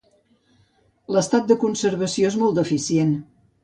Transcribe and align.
L'estat 1.17 1.53
de 1.53 1.59
conservació 1.67 2.35
és 2.35 2.43
molt 2.45 2.63
deficient. 2.65 3.19